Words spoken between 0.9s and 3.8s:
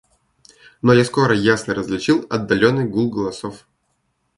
я скоро ясно различил отдаленный гул голосов.